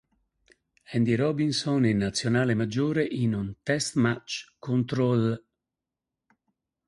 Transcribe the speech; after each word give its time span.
Andy 0.93 1.13
Robinson 1.15 1.85
in 1.85 1.97
Nazionale 1.99 2.55
maggiore 2.55 3.05
in 3.05 3.35
un 3.35 3.55
"test 3.61 3.93
match" 3.97 4.55
contro 4.57 5.13
l'. 5.13 5.45